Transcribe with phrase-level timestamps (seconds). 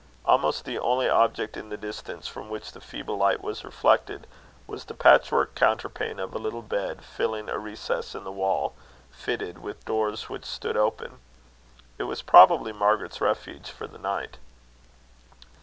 [0.25, 4.25] Almost the only object in the distance from which the feeble light was reflected,
[4.65, 8.73] was the patch work counterpane of a little bed filling a recess in the wall,
[9.11, 11.19] fitted with doors which stood open.
[11.99, 14.37] It was probably Margaret's refuge for the night.